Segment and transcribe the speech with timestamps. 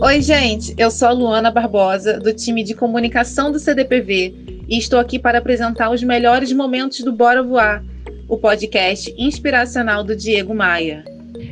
[0.00, 4.98] Oi, gente, eu sou a Luana Barbosa, do time de comunicação do CDPV, e estou
[4.98, 7.84] aqui para apresentar os melhores momentos do Bora Voar,
[8.28, 11.04] o podcast inspiracional do Diego Maia.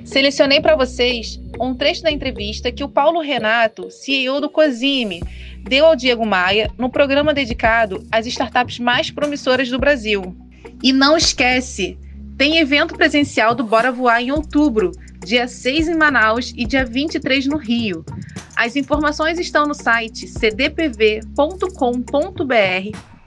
[0.05, 5.23] Selecionei para vocês um trecho da entrevista que o Paulo Renato, CEO do Cozime,
[5.63, 10.37] deu ao Diego Maia no programa dedicado às startups mais promissoras do Brasil.
[10.83, 11.99] E não esquece,
[12.37, 14.93] tem evento presencial do Bora Voar em outubro,
[15.27, 18.05] dia 6 em Manaus e dia 23 no Rio.
[18.55, 21.27] As informações estão no site cdpv.com.br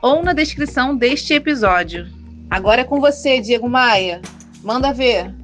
[0.02, 2.08] ou na descrição deste episódio.
[2.50, 4.22] Agora é com você, Diego Maia.
[4.64, 5.39] Manda ver.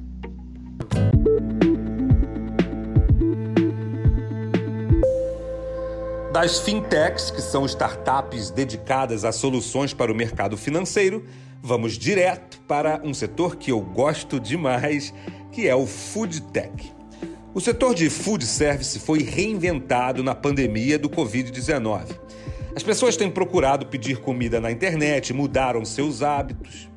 [6.36, 11.24] Das fintechs, que são startups dedicadas a soluções para o mercado financeiro,
[11.62, 15.14] vamos direto para um setor que eu gosto demais,
[15.50, 16.92] que é o food tech.
[17.54, 22.04] O setor de food service foi reinventado na pandemia do Covid-19.
[22.76, 26.90] As pessoas têm procurado pedir comida na internet, mudaram seus hábitos.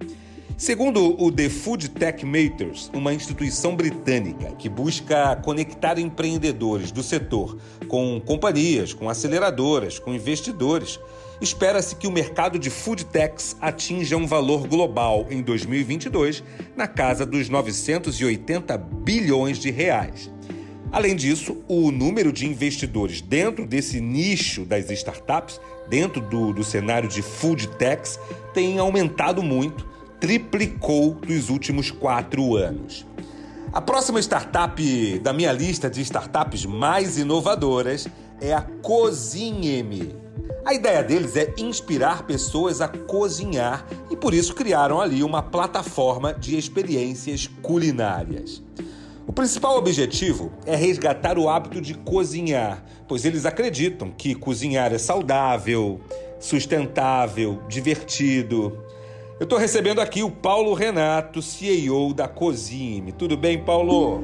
[0.59, 7.57] Segundo o The Food Tech Makers, uma instituição britânica que busca conectar empreendedores do setor
[7.87, 10.99] com companhias, com aceleradoras, com investidores,
[11.39, 16.43] espera-se que o mercado de food techs atinja um valor global em 2022
[16.75, 20.29] na casa dos 980 bilhões de reais.
[20.91, 27.07] Além disso, o número de investidores dentro desse nicho das startups, dentro do, do cenário
[27.07, 28.19] de food techs,
[28.53, 29.87] tem aumentado muito,
[30.19, 33.05] triplicou nos últimos quatro anos.
[33.71, 38.07] A próxima startup da minha lista de startups mais inovadoras
[38.41, 40.15] é a Cozinheme.
[40.65, 46.33] A ideia deles é inspirar pessoas a cozinhar e por isso criaram ali uma plataforma
[46.33, 48.61] de experiências culinárias.
[49.25, 54.97] O principal objetivo é resgatar o hábito de cozinhar, pois eles acreditam que cozinhar é
[54.97, 56.01] saudável,
[56.39, 58.75] sustentável, divertido.
[59.39, 63.13] Eu estou recebendo aqui o Paulo Renato, CEO da Cozime.
[63.13, 64.21] Tudo bem, Paulo?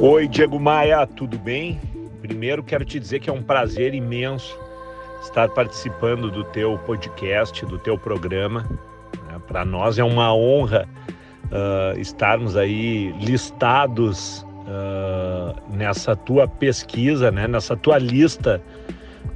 [0.00, 1.78] Oi, Diego Maia, tudo bem?
[2.22, 4.58] Primeiro quero te dizer que é um prazer imenso
[5.20, 8.66] estar participando do teu podcast, do teu programa.
[9.46, 10.88] Para nós é uma honra
[11.44, 18.62] uh, estarmos aí listados uh, nessa tua pesquisa, né, nessa tua lista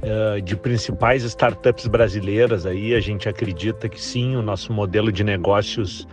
[0.03, 2.65] uh, de principais startups brasileiras.
[2.65, 6.07] Aí a gente acredita que sim, o nosso modelo de negócios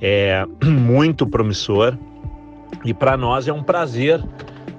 [0.00, 1.96] é muito promissor
[2.84, 4.22] e para nós é um prazer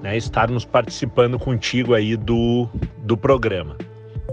[0.02, 3.76] né, estarmos participando contigo aí do, do programa.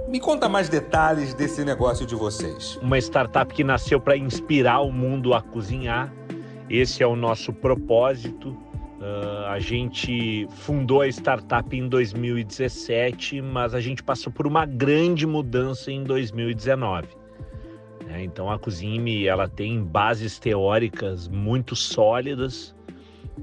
[0.07, 2.77] Me conta mais detalhes desse negócio de vocês.
[2.81, 6.11] Uma startup que nasceu para inspirar o mundo a cozinhar
[6.71, 8.55] esse é o nosso propósito.
[9.01, 15.25] Uh, a gente fundou a startup em 2017, mas a gente passou por uma grande
[15.25, 17.07] mudança em 2019.
[18.07, 22.75] É, então a Cozinme ela tem bases teóricas muito sólidas.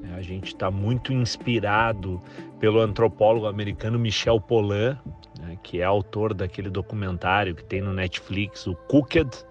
[0.04, 2.22] É, a gente está muito inspirado
[2.60, 4.96] pelo antropólogo americano Michel Pollan,
[5.40, 9.44] né, que é autor daquele documentário que tem no Netflix, o Cooked,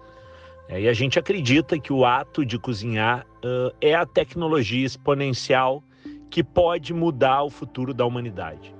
[0.70, 5.82] é, e a gente acredita que o ato de cozinhar uh, é a tecnologia exponencial
[6.30, 8.74] que pode mudar o futuro da humanidade.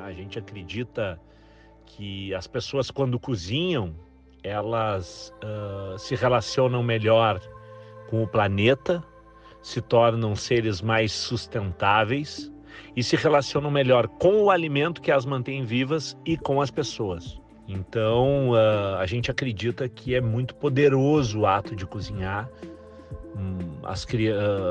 [0.00, 1.20] A gente acredita
[1.84, 3.94] que as pessoas, quando cozinham,
[4.42, 7.40] elas uh, se relacionam melhor
[8.08, 9.02] com o planeta,
[9.62, 12.50] se tornam seres mais sustentáveis
[12.96, 17.40] e se relacionam melhor com o alimento que as mantém vivas e com as pessoas.
[17.68, 22.48] Então, uh, a gente acredita que é muito poderoso o ato de cozinhar.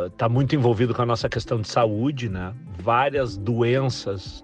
[0.08, 2.54] Está uh, muito envolvido com a nossa questão de saúde, né?
[2.78, 4.44] Várias doenças,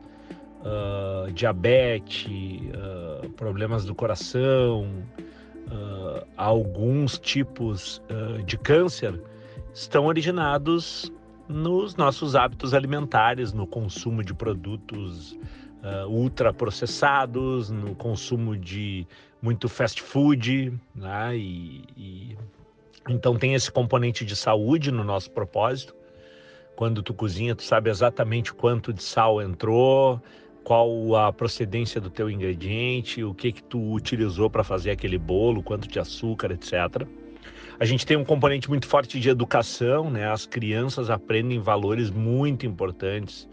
[0.61, 4.89] uh, diabetes, uh, problemas do coração,
[6.37, 7.99] alguns tipos
[8.45, 9.19] de câncer
[9.73, 11.11] estão originados
[11.49, 15.35] nos nossos hábitos alimentares, no consumo de produtos
[16.07, 19.07] ultraprocessados, no consumo de
[19.41, 21.35] muito fast food, né?
[21.35, 22.37] E, e,
[23.07, 25.96] então tem esse componente de saúde no nosso propósito.
[26.75, 30.22] Quando tu cozinha, tu sabe exatamente quanto de sal entrou,
[30.63, 35.61] qual a procedência do teu ingrediente, o que que tu utilizou para fazer aquele bolo,
[35.61, 37.07] quanto de açúcar, etc.
[37.79, 40.28] A gente tem um componente muito forte de educação, né?
[40.29, 43.47] As crianças aprendem valores muito importantes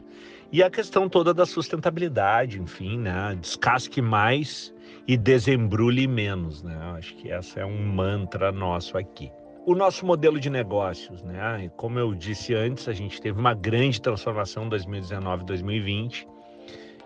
[0.50, 3.36] e a questão toda da sustentabilidade, enfim, né?
[3.40, 4.72] Descasque mais
[5.06, 6.76] e desembrulhe menos, né?
[6.96, 9.30] Acho que essa é um mantra nosso aqui.
[9.64, 11.70] O nosso modelo de negócios, né?
[11.76, 16.26] Como eu disse antes, a gente teve uma grande transformação em 2019 2020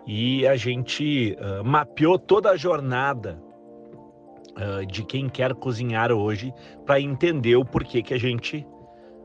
[0.07, 3.43] e a gente uh, mapeou toda a jornada
[4.53, 6.53] uh, de quem quer cozinhar hoje
[6.85, 8.67] para entender o porquê que a gente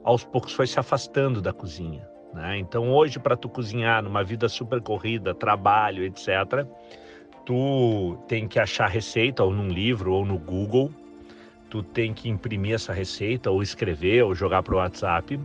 [0.04, 2.08] aos poucos foi se afastando da cozinha.
[2.34, 2.58] Né?
[2.58, 6.66] Então hoje para tu cozinhar numa vida super corrida, trabalho, etc,
[7.46, 10.92] tu tem que achar receita ou num livro ou no Google
[11.72, 15.40] tu tem que imprimir essa receita, ou escrever, ou jogar para o WhatsApp.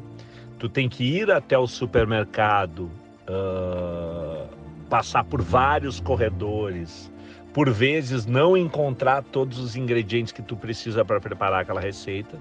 [0.58, 2.90] Tu tem que ir até o supermercado,
[3.30, 4.48] uh,
[4.90, 7.12] passar por vários corredores,
[7.54, 12.36] por vezes não encontrar todos os ingredientes que tu precisa para preparar aquela receita.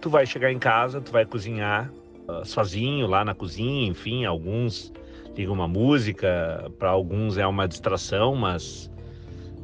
[0.00, 1.92] Tu vai chegar em casa, tu vai cozinhar
[2.26, 4.90] uh, sozinho lá na cozinha, enfim, alguns
[5.36, 8.90] ligam uma música, para alguns é uma distração, mas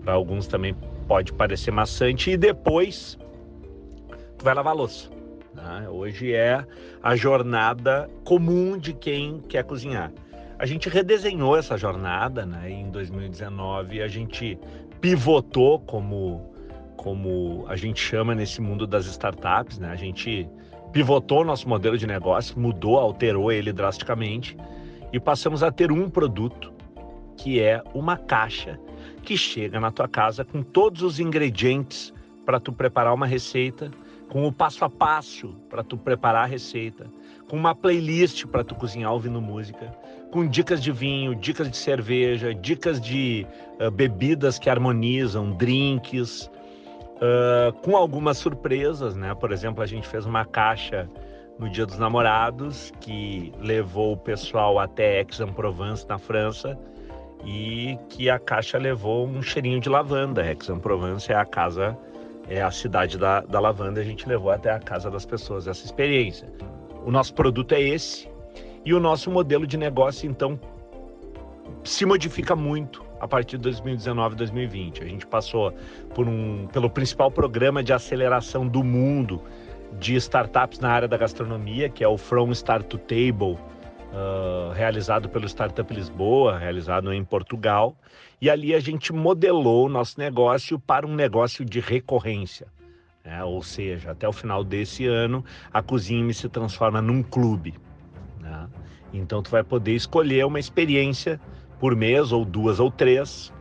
[0.05, 0.77] para alguns também
[1.09, 3.19] pode parecer maçante e depois
[4.39, 5.11] tu vai lavar louça.
[5.55, 5.89] Né?
[5.89, 6.65] Hoje é
[7.03, 10.13] a jornada comum de quem quer cozinhar.
[10.59, 12.71] A gente redesenhou essa jornada né?
[12.71, 14.59] em 2019, a gente
[15.01, 16.53] pivotou como,
[16.97, 19.91] como a gente chama nesse mundo das startups, né?
[19.91, 20.49] a gente
[20.93, 24.57] pivotou nosso modelo de negócio, mudou, alterou ele drasticamente
[25.13, 26.73] e passamos a ter um produto
[27.37, 28.79] que é uma caixa
[29.23, 32.15] que chega na tua casa com todos os ingredientes
[32.47, 33.91] para tu preparar uma receita
[34.29, 37.07] com o passo a passo para tu preparar a receita,
[37.49, 39.93] com uma playlist para tu cozinhar ouvindo música,
[40.31, 43.47] com dicas de vinho, dicas de cerveja, dicas de
[43.81, 46.51] uh, bebidas que harmonizam, drinks,
[47.17, 49.35] uh, com algumas surpresas, né?
[49.35, 51.09] Por exemplo, a gente fez uma caixa
[51.59, 56.79] no Dia dos Namorados que levou o pessoal até Aix-en-Provence na França
[57.45, 60.43] e que a caixa levou um cheirinho de lavanda.
[60.43, 61.97] Aix-en-Provence é a casa
[62.49, 65.85] é a cidade da, da lavanda, a gente levou até a casa das pessoas essa
[65.85, 66.49] experiência.
[67.05, 68.29] O nosso produto é esse
[68.85, 70.59] e o nosso modelo de negócio, então,
[71.83, 75.03] se modifica muito a partir de 2019 2020.
[75.03, 75.73] A gente passou
[76.15, 79.43] por um, pelo principal programa de aceleração do mundo
[79.99, 83.57] de startups na área da gastronomia, que é o From Start to Table,
[84.13, 87.97] uh, realizado pelo Startup Lisboa, realizado em Portugal.
[88.41, 92.67] E ali a gente modelou o nosso negócio para um negócio de recorrência.
[93.25, 93.43] Né?
[93.45, 97.75] Ou seja, até o final desse ano, a Cozinha se transforma num clube.
[98.41, 98.69] Né?
[99.13, 101.41] Então, tu vai poder escolher uma experiência
[101.81, 103.53] por mês, ou duas ou três,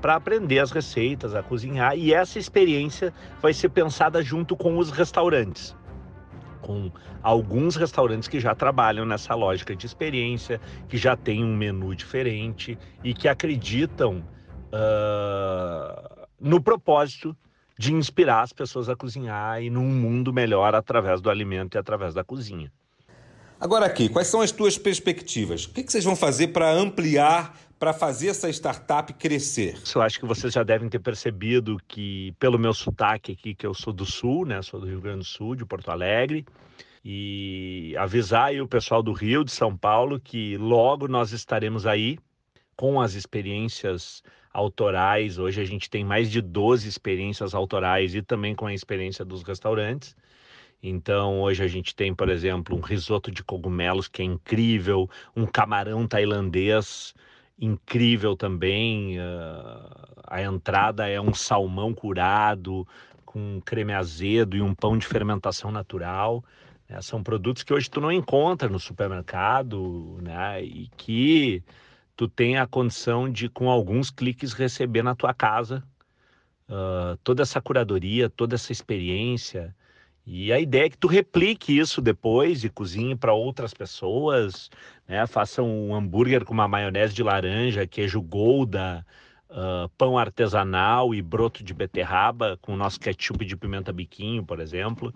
[0.00, 1.96] para aprender as receitas, a cozinhar.
[1.96, 5.74] E essa experiência vai ser pensada junto com os restaurantes
[6.70, 11.96] com alguns restaurantes que já trabalham nessa lógica de experiência, que já têm um menu
[11.96, 14.24] diferente e que acreditam
[14.72, 17.36] uh, no propósito
[17.76, 22.14] de inspirar as pessoas a cozinhar e num mundo melhor através do alimento e através
[22.14, 22.70] da cozinha.
[23.58, 25.64] Agora aqui, quais são as tuas perspectivas?
[25.64, 29.80] O que, que vocês vão fazer para ampliar, para fazer essa startup crescer?
[29.94, 33.72] Eu acho que vocês já devem ter percebido que, pelo meu sotaque aqui, que eu
[33.72, 34.60] sou do Sul, né?
[34.60, 36.44] Sou do Rio Grande do Sul, de Porto Alegre.
[37.02, 42.18] E avisar aí o pessoal do Rio, de São Paulo, que logo nós estaremos aí
[42.76, 44.22] com as experiências
[44.52, 45.38] autorais.
[45.38, 49.42] Hoje a gente tem mais de 12 experiências autorais e também com a experiência dos
[49.42, 50.14] restaurantes.
[50.82, 55.46] Então, hoje a gente tem, por exemplo, um risoto de cogumelos que é incrível, um
[55.46, 57.14] camarão tailandês
[57.60, 59.18] incrível também.
[59.18, 62.86] Uh, a entrada é um salmão curado
[63.24, 66.44] com creme azedo e um pão de fermentação natural.
[66.88, 67.00] Né?
[67.02, 70.62] São produtos que hoje tu não encontra no supermercado, né?
[70.62, 71.62] E que
[72.16, 75.82] tu tem a condição de, com alguns cliques, receber na tua casa
[76.68, 79.74] uh, toda essa curadoria, toda essa experiência.
[80.32, 84.70] E a ideia é que tu replique isso depois e cozinhe para outras pessoas,
[85.08, 85.26] né?
[85.26, 89.04] Faça um hambúrguer com uma maionese de laranja, queijo golda,
[89.50, 94.60] uh, pão artesanal e broto de beterraba com o nosso ketchup de pimenta biquinho, por
[94.60, 95.12] exemplo.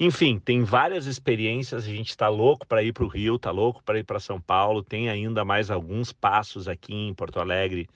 [0.00, 1.84] Enfim, tem várias experiências.
[1.84, 4.40] A gente está louco para ir para o Rio, está louco para ir para São
[4.40, 4.82] Paulo.
[4.82, 7.86] Tem ainda mais alguns passos aqui em Porto Alegre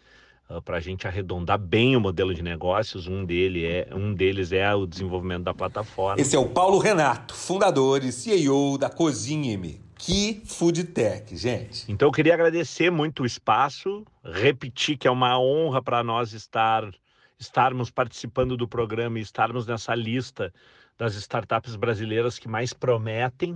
[0.65, 3.07] para a gente arredondar bem o modelo de negócios.
[3.07, 6.21] Um, dele é, um deles é o desenvolvimento da plataforma.
[6.21, 9.81] Esse é o Paulo Renato, fundador e CEO da Cozinhe-me.
[9.97, 11.91] Que food tech, gente.
[11.91, 16.91] Então eu queria agradecer muito o espaço, repetir que é uma honra para nós estar
[17.39, 20.53] estarmos participando do programa e estarmos nessa lista
[20.97, 23.51] das startups brasileiras que mais prometem